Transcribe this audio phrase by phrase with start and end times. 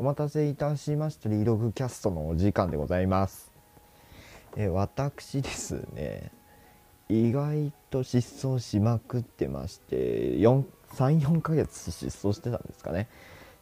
[0.00, 3.52] お待たせいたしましたリログキャストのお時間でございます。
[4.56, 6.32] え私ですね
[7.10, 13.08] 意外と失踪しまくってまして34ヶ月失踪してたんですかね。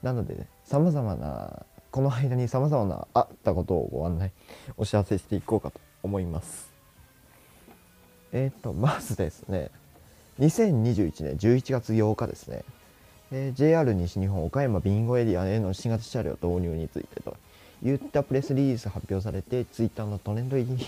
[0.00, 4.30] なのでさまざまなこの間にさまざまなあったことをご案内
[4.76, 6.72] お知らせしていこうかと思います。
[8.30, 9.72] えっ、とまずですね
[10.38, 12.62] 2021年11月8日ですね、
[13.30, 17.36] えー JR 西日本岡山ビンゴエリアへの新型車両導入についてと
[17.84, 20.86] いったプレスリリース発表されてツイッターのトレンド入り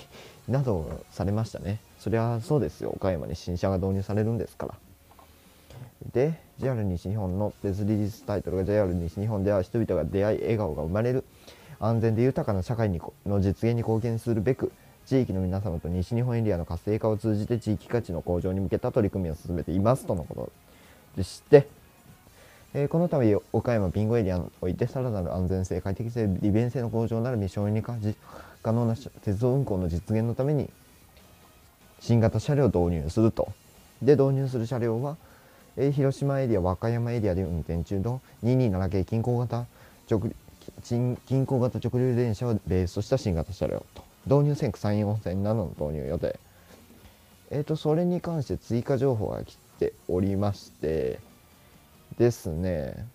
[0.49, 1.79] などされましたね。
[1.99, 2.91] そりゃそうですよ。
[2.97, 4.75] 岡山に新車が導入されるんですから。
[6.13, 11.25] で JR 西日本のプレスリリースタイトルが JR 西日本では人々が出会い笑顔が生まれる
[11.79, 14.73] 安全で豊かな社会にの実現に貢献するべく
[15.05, 20.53] 地域の皆様と西日本エリアの活性化を通じて地域価値の向上に向けた取り組みを進めていますとのこと
[21.17, 21.69] でして、
[22.73, 27.83] えーこの度岡山ビンゴエリアにおいてさらなる安全性快適性利便性の向上なる未承認に
[28.63, 30.71] 可能な鉄道運行の実現のために
[31.99, 33.53] 新型車両を導入すると。
[34.01, 35.17] で導入する車両は、
[35.77, 39.67] えー広島エリア和歌山エリアで運転中の227系近郊型
[40.09, 40.31] 直
[40.85, 44.05] 近近郊型直流電車をベースとした新型車両と。
[44.27, 46.39] 導入線区山陽線などの導入予定。
[47.51, 51.19] えー、とそれに関して追加情報が来ておりまして
[52.21, 53.07] ですね。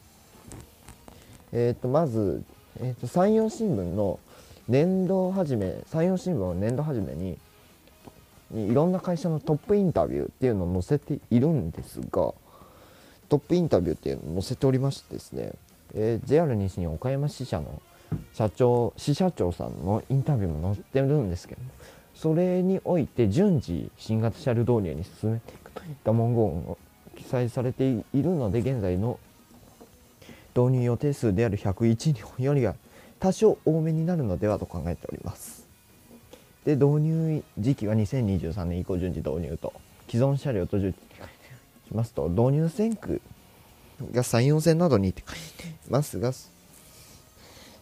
[1.54, 2.44] えっ、とまず、
[2.80, 4.20] えー、と山陽新聞の
[4.68, 7.38] 年度始め山陽新聞の年度始めに
[8.52, 12.36] いろんな会社のトップインタビューっていうのを載せているんですがト
[13.34, 15.52] ップインタビューっていうのを載せておりましてですね、
[15.94, 17.80] えー JR 西日本岡山支社の
[18.34, 21.62] 社長支社長さんのインタビューも載ってるんですけど
[22.16, 26.76] それにおいて順次新型車両導入に進めていくといった文言が
[27.26, 29.20] 記載されているので現在の
[30.56, 32.76] 導入予定数である101両よりは
[33.20, 35.66] 多少多めになるのではと考えております。
[36.66, 39.74] で導入時期は2023年以降順次導入と
[40.08, 41.00] 既存車両と順次
[41.88, 43.22] しますと導入線区
[44.12, 45.38] が山陽線などにって書い
[45.72, 46.32] てますが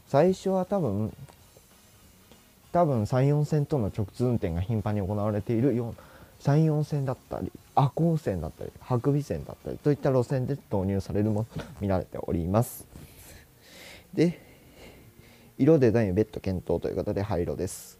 [0.07, 1.15] 最初は多分
[2.73, 5.93] 多分山陽線との直通運転が頻繁に行われているような
[6.43, 12.85] 山陽線だったり赤穂線だったり白尾線だったりといった路線で導入されるものと見られております。
[14.13, 14.41] で
[15.57, 17.97] 色デザイン別途検討ということで灰色です。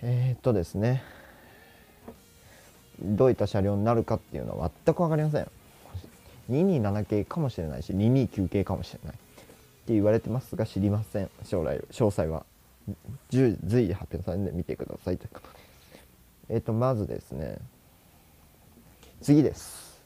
[0.00, 1.02] えー、っとですね。
[3.00, 5.50] どういった車両になるかっていうのは全く分かりません。
[6.50, 9.14] 227系かもしれないし229系かもしれない。
[9.14, 9.16] っ
[9.86, 11.30] て言われてますが知りません。
[11.42, 12.46] 将来詳細は
[13.30, 15.71] 随時発表されるので見てくださいということで。
[16.48, 17.58] えっ、とまずですね。
[19.20, 20.02] 次です。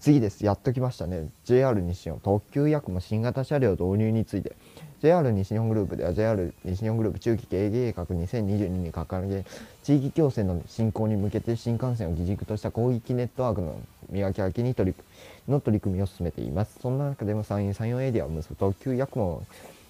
[0.00, 0.44] 次です。
[0.44, 1.28] やっときましたね。
[1.44, 4.56] JR 西日本特急やくも新型車両導入について。
[5.02, 9.44] JR 西日本グループでは JR 西日本グループ中期経営計画2022に掲げ
[9.82, 15.04] 地域共生の振興に向けて新幹線を基軸とした広域ネットワークの磨き上げに取り
[15.48, 16.78] の取り組みを進めています。
[16.80, 19.44] そんな中でも山陰山陽エリアを結ぶ特急やくも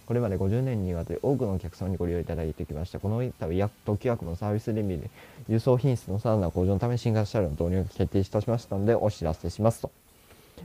[0.07, 3.01] これまで50年にわたり多くのお客様にご利用いただいてきました。
[3.01, 5.11] この度や特急やくもサービスレビューで
[5.49, 9.91] 輸送品質のさらなる向上のため新型車両の導入が決定いたしましたのでお知らせしますと。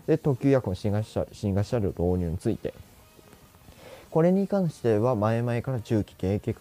[0.07, 2.73] で特急やくも新型車新型車両導入について。
[4.11, 6.59] これに関しては前々から中期経営計画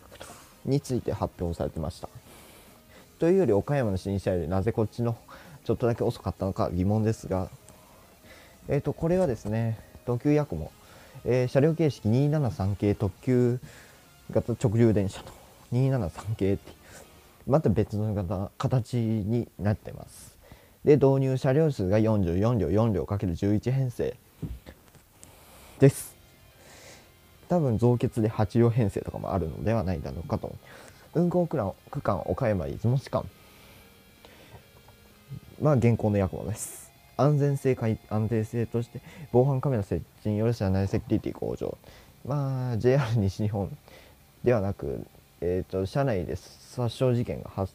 [0.64, 2.08] について発表されてました。
[3.18, 5.16] というより岡山の新車よりなぜこっちの
[5.64, 7.50] ちょっとだけ遅かったのか疑問ですが
[8.68, 10.70] えー、とこれはですね特急やくも、
[11.24, 13.58] えー車両形式273系特急
[14.30, 15.32] 型直流電車と
[15.72, 16.72] 273系って
[17.46, 20.36] また別の型形になってます。
[20.84, 24.16] で導入車両数が44両4両 ×11 編成。
[25.78, 26.14] です。
[27.48, 30.54] 多分増結で8両編成とかもあるのではないだろうかと。
[31.14, 33.28] 運行区間区間岡山出雲市間
[35.60, 36.89] まあ現行のヤクモです。
[37.20, 39.00] 安全性か安定性として
[39.32, 41.76] 防犯カメラ設置による車内セキュリティ向上。
[42.26, 43.74] まあ JR 西日本
[44.44, 45.06] ではなく、
[45.40, 47.72] えー、と車内で殺傷事件が発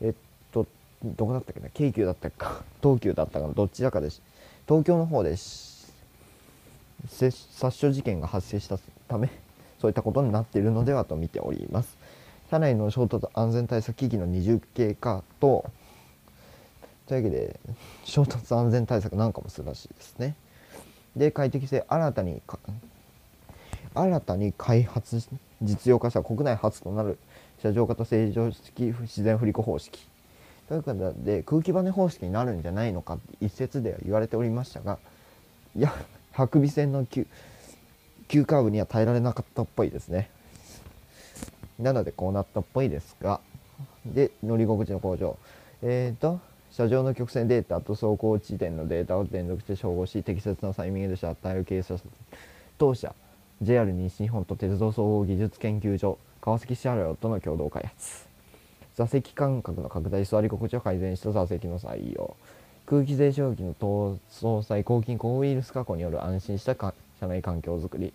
[0.00, 0.14] えっ
[0.52, 0.66] と
[1.04, 1.68] どこだったっけな？
[1.70, 2.62] 京急だったか？
[2.82, 3.52] 東急だったかな？
[3.54, 4.22] どちだかです
[4.68, 5.76] 東京の方で殺
[7.70, 8.78] 傷事件が発生した
[9.08, 9.28] ため
[9.80, 11.96] そういったことになっているのではと見ております。
[12.50, 15.64] 車内の衝突安全対策機器の二重経過と
[17.06, 17.60] というわけで
[18.04, 20.34] 衝突安全対策なんかもするらしいですね。
[21.14, 22.42] で快適性新たに
[23.94, 25.22] 新たに開発
[25.62, 27.18] 実用化した国内初となる
[27.60, 30.06] 車上型正常式自然振り子方式。
[30.68, 34.98] ということで空気バネ方式になるんじゃないのかって一説では言われておりましたが
[35.76, 35.94] いや
[36.32, 37.26] 白尾線の急
[38.26, 40.28] 急カーブには耐えられなかったっぽいですね。
[41.78, 43.40] なのでこうなったっぽいですが
[44.04, 45.38] で乗り心地の向上。
[45.82, 51.98] えっ、ー、と車上の曲線データと走行地点のデータを連続して照合し適切なタイミングで車体を計算
[52.78, 53.14] 当社
[53.62, 58.26] JR 西日本と鉄道総合技術研究所川崎車両との共同開発。
[58.94, 62.36] 座席間隔の拡大座り心地を改善した座席の採用。
[62.86, 66.94] 空気清浄機の搭載最高筋高ウイルス加工による安心した車
[67.26, 68.12] 内環境づくり、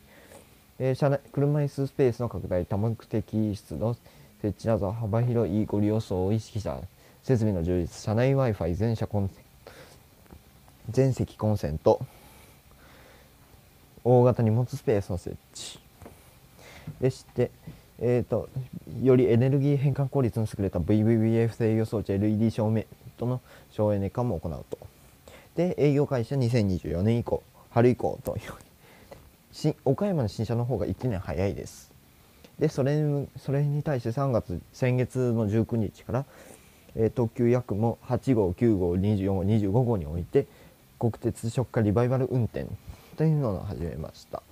[0.96, 3.98] 車内車椅子スペースの拡大多目的室の
[4.42, 6.78] 設置など幅広いご利用層を意識した。
[7.24, 9.30] 設備の充実車内 w i f i 全車コン
[10.90, 12.06] 全席コンセント
[14.04, 15.80] 大型荷物スペースの設置。
[17.00, 17.52] でして、
[18.00, 18.50] えーと、
[19.02, 22.84] よりエネルギー変換効率の優れた VVVF 制御装置 LED 照明
[23.18, 23.42] との
[23.72, 24.78] 省エネ化も行うと。
[25.56, 28.42] で営業開始は2024年以降春以降という
[29.52, 31.92] 新岡山の新車の方が1年早いです。
[32.58, 33.04] でそれ
[33.38, 36.26] それに対して3月先月の19日から、
[36.96, 40.48] えー、特急ヤクモ8号9号24号25号において
[41.00, 42.68] 国鉄直下リバイバル運転
[43.18, 44.44] というのを始めました。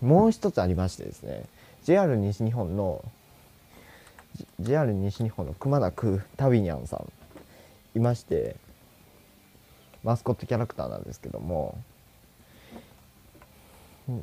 [0.00, 1.44] もう一つありましてですね
[1.84, 3.04] JR 西日本の
[4.60, 7.12] JR 西日本のくまなくたびにゃんさん
[7.98, 8.56] いまして
[10.02, 11.78] マスコットキャラクターなんですけども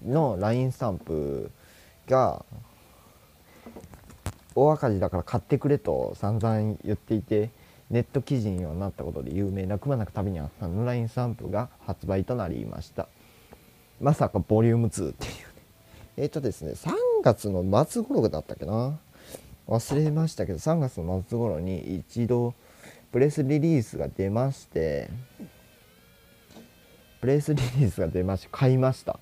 [0.06, 1.52] の LINE スタンプ
[2.08, 2.44] が
[4.60, 7.52] 大赤字だから買ってくれと散々言っていて
[7.92, 13.08] ネット記事にはなったことで有名なくまなくたびにゃんのラインスタンプが発売となりました。
[14.02, 15.44] まさかボリューム2っていうね。
[16.18, 16.92] えっ、ー、とですね3
[17.24, 18.98] 月の末頃だったっけな。
[19.68, 22.56] 忘れましたけど3月の末頃に一度
[23.12, 25.10] プレスリリースが出まして
[27.22, 29.20] プレスリリースが出まして買いました。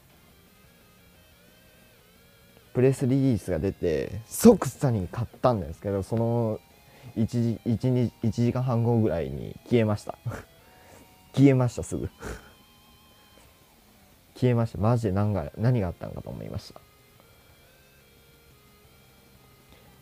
[2.75, 6.59] プレスリリースが出て即座に買ったんですけどその
[7.15, 10.17] 1, 時 1, 1時間半後ぐらいに消えました。
[11.33, 12.09] 消えましたすぐ。
[14.35, 14.77] 消えました。
[14.77, 16.81] マジで何が何があったのかと思いました。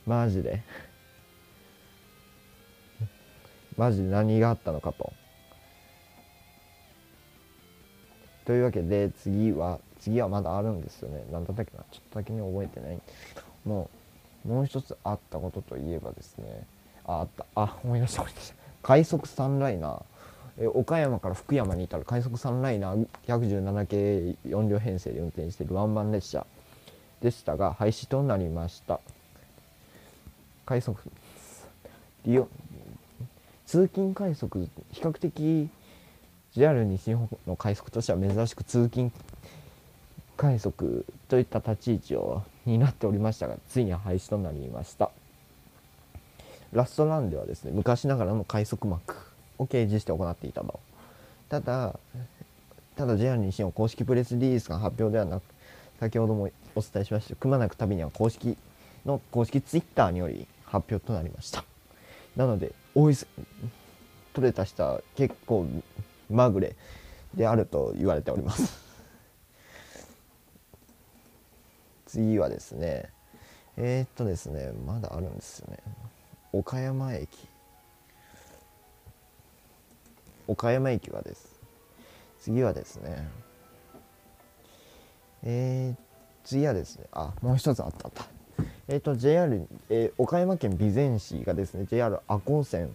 [0.07, 0.63] マジで。
[3.77, 5.13] マジで何があったのかと。
[8.45, 11.23] というわけで次は次はまだあるんですよね。
[11.31, 11.83] 何だったっけな。
[11.89, 12.99] ちょっとだけに覚えてない。
[13.63, 13.89] も
[14.45, 16.65] うもう一つあったことといえばですね。
[17.05, 17.45] ああった。
[17.55, 18.55] あ思い出した思い出した。
[18.81, 20.03] 快速サンライナー。
[20.59, 26.45] え岡山から福山にいたら快速サンライナー117系4両編成で運転しているワンマン列車。
[27.21, 28.99] でしたが廃止となりました。
[30.65, 30.99] 快速
[32.25, 32.49] 利用
[33.65, 35.69] 通勤快速比較的
[36.53, 39.11] JR 西日本の快速としては珍しく通勤
[40.43, 45.09] 快速といった立ち位置をになっておりましたがついに廃止となりました。
[46.73, 49.15] ラストランではですね昔ながらの快速膜
[49.57, 50.81] を掲示して行っていたと。
[51.47, 51.97] ただ
[52.97, 55.43] ただ JR 西日本公式プレスリリースが発表ではなく
[56.01, 58.57] 先ほどもお伝えしましたくまなく旅には公式
[59.05, 61.63] の公式ツイッターにより発表となりました。
[62.35, 63.15] なので大い
[64.33, 65.65] 取れた人は結構
[66.29, 66.75] まぐれ
[67.33, 68.82] であると言われております。
[72.13, 73.09] 次はですね
[73.75, 75.79] えー、っとですねまだあるんですよね。
[76.51, 77.27] 岡山駅。
[80.47, 81.59] 岡山駅はです。
[82.39, 83.27] 次はですね
[85.41, 86.01] えー、
[86.43, 88.25] 次はですねあもう一つあったあった。
[88.89, 92.91] えっ、と JR、えー、岡山県備前市がですね JR 赤穂線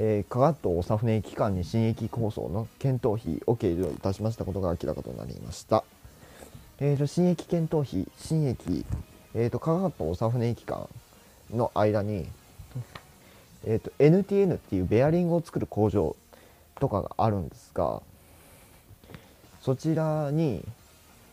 [0.00, 5.82] えー、加賀と長船駅間に新駅構想の検討費を計上いたしましたことが明らかとなりました。
[6.80, 8.84] えーと、新駅検討費、新駅、
[9.34, 10.88] えーと、加賀と長船駅間
[11.52, 12.28] の間に、
[13.64, 16.14] えーと、NTN っていうベアリングを作る工場
[16.78, 18.00] とかがあるんですが
[19.60, 20.64] そちらに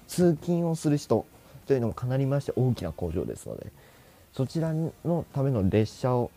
[0.08, 1.28] 通勤をする人
[1.68, 3.68] というのもかなりまして大きな工場ですので
[4.34, 6.32] そちらのための列車を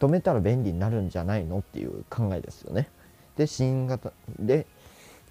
[0.00, 2.88] 止めたら便利になるんじゃないのっていう考えですよね。
[3.36, 4.66] で新型で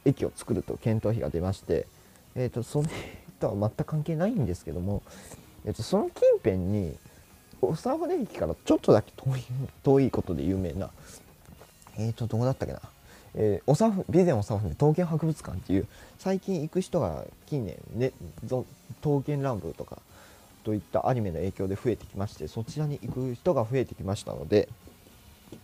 [0.04, 1.88] 駅を作ると検討費が出まして、
[2.38, 2.88] えーと、それ
[3.39, 5.01] とは全く関係ないんですけども、
[5.65, 6.96] えーと、その近辺に
[7.62, 9.44] 長船駅からちょっとだけ遠い
[9.84, 10.91] 遠いことで有名な
[11.98, 12.82] えっ、ー、とどこだったっけな、
[13.34, 15.88] えー、おさ備前おさふ刀剣博物館っていう
[16.20, 18.12] 最近行く人が近年ね
[18.46, 19.98] 刀剣乱舞とか
[20.63, 24.70] といったアニメの影響で増えてきましてそちらに行く人が増えてきましたので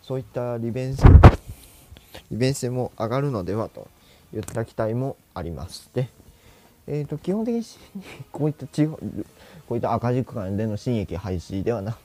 [0.01, 1.03] そういった利便性
[2.31, 3.87] 利便性も上がるのではと
[4.33, 6.22] いった期待もありまして。
[6.87, 7.63] えー、と基本的に
[8.31, 9.03] こういった地方こ
[9.71, 11.97] ういった赤字区間での新駅廃止ではな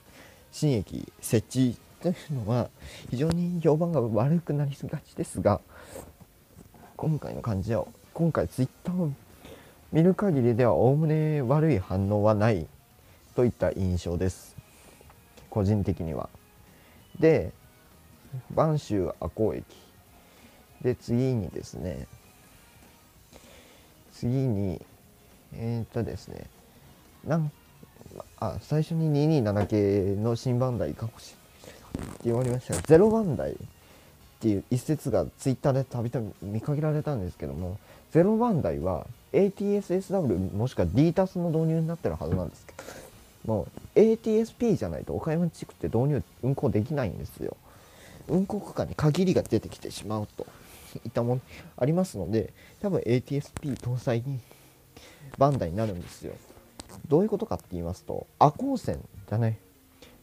[0.51, 2.69] 新駅設置というのは
[3.09, 5.59] 非常に評判が悪くなりがちですが
[6.95, 9.11] 今回の感じは今回ツイッターを
[9.91, 12.67] 見る限りではおおむね悪い反応はない
[13.35, 14.55] といった印象です。
[15.49, 16.29] 個人的には。
[17.19, 17.51] で
[18.53, 19.65] 播州赤穂駅。
[20.81, 22.07] で次にですね
[24.19, 24.81] 次に
[25.53, 26.45] えー、っとですね
[27.25, 27.49] なん
[28.39, 31.35] あ最初に227系の新番台かもし
[31.95, 32.73] れないって言われました。
[32.73, 33.55] が0番台っ
[34.41, 37.77] ていう一節がツイッターでたびたび見かけられたんですけども
[38.13, 42.73] 0番台は ATSSW もしくは D タスの導入になってるはずなんですけ
[43.45, 47.55] どもう ATSP じゃないと岡山地区って導入運行できないんですよ。
[48.27, 50.45] 運行区間に限りが出てきてしまうと。
[51.05, 51.41] いたもの
[51.77, 54.39] ありますので多分 ATSP 搭載に
[55.37, 56.33] バンダになるんですよ。
[57.07, 59.57] どういうことかって言いますと赤穂線じゃない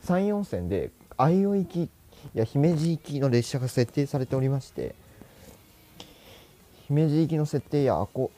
[0.01, 1.91] 山陽線で相生行き
[2.35, 4.95] や姫路行きの列車が設定されておりまして
[6.89, 8.29] 姫路行きの設定や赤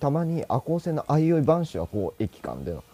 [0.00, 2.84] たまに赤穂線の相生播州赤穂駅間での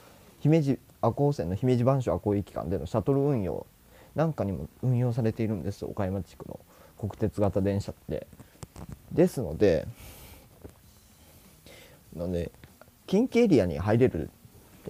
[0.40, 3.66] 姫路赤穂線の姫路播州赤穂駅間でのシャトル運用
[4.14, 6.58] なんかにも運用されているんです岡山地区の。
[6.98, 8.26] 国鉄型電車って。
[9.12, 9.86] ですので
[12.14, 12.50] ので
[13.06, 14.30] 近畿エリアに入れる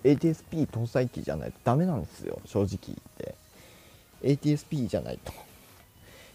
[0.03, 3.35] ATSP 搭載機じゃないとダメなんですよ正直言って。
[4.23, 5.33] ATSP じゃないと。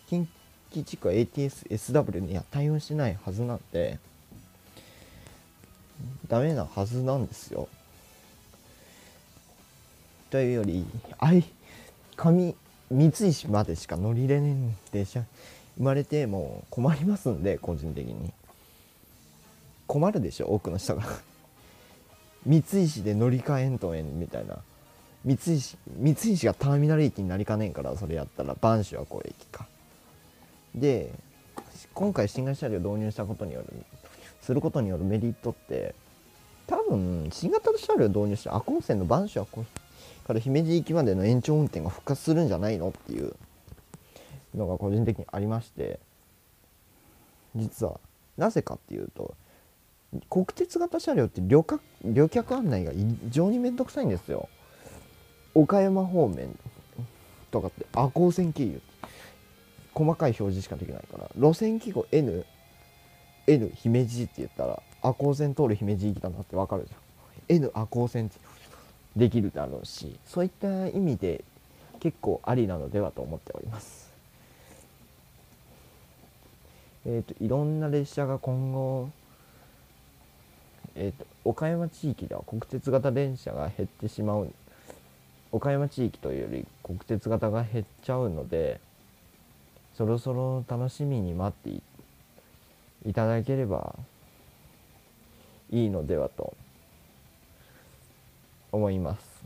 [0.07, 0.27] 近
[0.71, 3.99] 畿地区は ATSSW には対応しないはずなんで
[6.27, 7.67] ダメなはずなんですよ。
[10.29, 10.85] というより
[11.19, 11.43] あい
[12.15, 12.55] 紙
[12.89, 15.05] 三石までしか乗りれねえんで
[15.77, 18.31] 生まれても困りますんで個人的に。
[19.87, 21.03] 困るでしょ多くの人が。
[22.45, 24.59] 三石で乗り換えんとえんみたいな。
[25.25, 29.67] 三石三石がターミナル駅になりかねんからそれやったら播州はこう駅か。
[30.75, 31.11] で
[31.93, 33.67] 今回新型車両導入したことによる
[34.41, 35.95] することによるメリットって
[36.67, 43.35] 多分新型車両導入して赤穂線の播州はこうから姫路行きまでの延長運転が復活するんじゃないのっていう
[44.55, 45.99] のが個人的にありまして
[47.55, 47.99] 実は
[48.37, 49.35] なぜかっていうと
[50.29, 54.49] 国鉄型車両って旅客旅客案内が異常に面倒くさいんですよ。
[55.55, 56.57] 岡山方面
[57.51, 58.81] とかって赤穂線経由。
[59.93, 61.29] 細かい表示しかできないから。
[61.37, 62.45] 路線記号 N
[63.45, 66.99] N 姫路って言ったら赤穂線通る姫路行きだなってわかるじゃん。
[67.55, 68.37] N 赤穂線って
[69.15, 71.43] できるだろうしそういった意味で
[71.99, 74.02] 結構ありなのではと思っております。
[77.05, 79.09] えっ、ー、といろんな列車が今後
[80.95, 84.53] えーと、岡山地域では国鉄型電車が減ってしまう
[85.51, 88.79] 岡山地域というより国鉄型が減っちゃうので
[89.95, 91.81] そろそろ楽しみに待って
[93.09, 93.95] いただければ
[95.71, 96.55] いいのではと
[98.71, 99.43] 思います。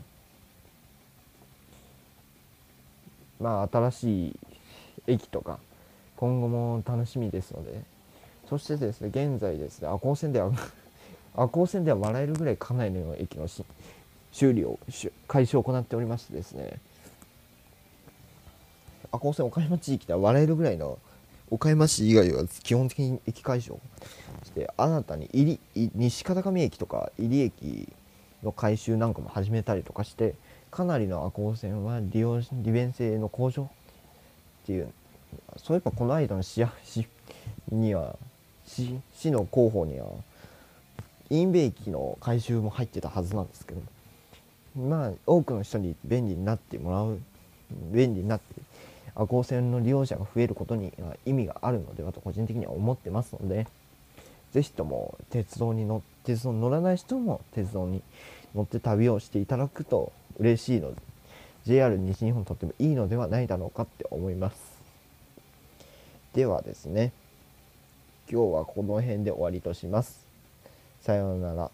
[3.40, 4.36] まあ新しい
[5.06, 5.58] 駅とか
[6.18, 7.80] 今後も楽しみですので。
[8.48, 10.50] そしてですね現在ですね赤穂線では
[11.34, 13.46] 赤穂線では笑えるぐらいかなりの駅の
[14.32, 14.78] 修理を
[15.26, 16.80] 開始を行っておりましてですね。
[19.12, 20.98] 赤穂線岡山地域では笑えるぐらいの
[21.50, 23.78] 岡山市以外は基本的に駅解消
[24.44, 27.88] して新たに入り西片上駅とか入り駅
[28.42, 30.34] の改修なんかも始めたりとかして
[30.70, 33.68] かなりの赤穂線は利用利便性の向上っ
[34.66, 34.92] ていう
[35.56, 37.06] そういえばこの間の市市
[37.70, 38.16] には
[38.64, 40.06] 市市の広報には
[41.30, 43.82] インベ駅の改修も入ってたはずなんですけど
[44.76, 47.18] まあ多くの人に便利になってもらう
[47.92, 48.44] 便利になって
[49.14, 50.92] 赤穂線の利用者が増えることに
[51.26, 53.66] 意味があるのではと個人的には思ってますので
[54.52, 58.02] 是非とも鉄道に乗鉄道に乗らない人も鉄道に
[58.54, 61.00] 乗って旅をしていただくと嬉しいので
[61.64, 64.77] JR 西日本にとってもいいのではないだろうかって思います。
[66.38, 67.10] ではですね
[68.30, 70.24] 今日はこの辺で終わりとします
[71.00, 71.68] さようなら。